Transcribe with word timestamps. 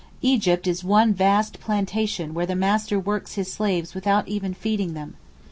Egypt 0.23 0.65
is 0.65 0.83
one 0.83 1.13
vast 1.13 1.59
'plantation' 1.59 2.33
where 2.33 2.47
the 2.47 2.55
master 2.55 2.99
works 2.99 3.35
his 3.35 3.53
slaves 3.53 3.93
without 3.93 4.27
even 4.27 4.55
feeding 4.55 4.95
them. 4.95 5.13